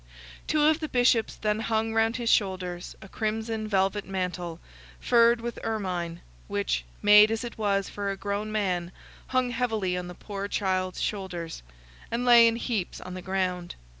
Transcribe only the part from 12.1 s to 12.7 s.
lay in